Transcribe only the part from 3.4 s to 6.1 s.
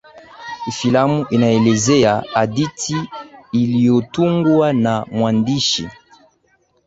iliyotungwa na mwandishi